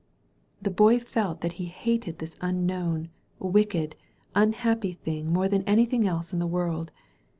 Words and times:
The 0.59 0.71
Boy 0.71 0.97
felt 0.97 1.41
that 1.41 1.51
he 1.61 1.65
hated 1.65 2.17
this 2.17 2.35
unknown, 2.41 3.09
wicked, 3.37 3.95
unhi^py 4.35 4.97
thing 4.97 5.31
more 5.31 5.47
than 5.47 5.61
anything 5.65 6.07
else 6.07 6.33
in 6.33 6.39
the 6.39 6.47
world. 6.47 6.89